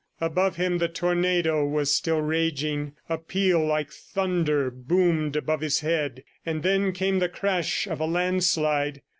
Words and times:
Above 0.19 0.55
him 0.55 0.79
the 0.79 0.87
tornado 0.87 1.63
was 1.63 1.93
still 1.93 2.21
raging. 2.21 2.93
A 3.07 3.19
peal 3.19 3.63
like 3.63 3.91
thunder 3.91 4.71
boomed 4.71 5.35
above 5.35 5.61
his 5.61 5.81
head, 5.81 6.23
and 6.43 6.63
then 6.63 6.91
came 6.91 7.19
the 7.19 7.29
crash 7.29 7.85
of 7.85 7.99
a 7.99 8.05
landslide. 8.07 9.03